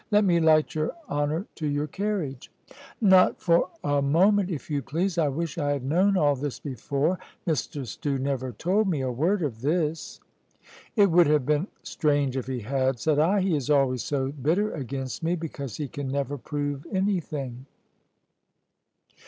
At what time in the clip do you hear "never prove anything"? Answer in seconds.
16.07-17.67